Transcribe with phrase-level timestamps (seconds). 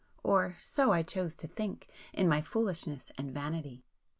[0.23, 3.83] —or so I chose to think, in my foolishness and vanity!